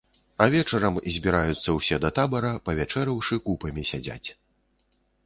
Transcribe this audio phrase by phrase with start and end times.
[0.43, 4.29] А вечарам збіраюцца ўсе да табара, павячэраўшы, купамі сядзяць.